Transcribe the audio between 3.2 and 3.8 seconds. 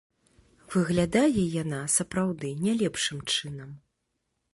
чынам.